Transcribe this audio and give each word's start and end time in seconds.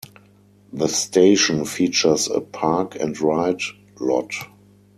The 0.73 0.87
station 0.87 1.63
features 1.63 2.27
a 2.27 2.41
park 2.41 2.95
and 2.95 3.21
ride 3.21 3.61
lot. 3.99 4.33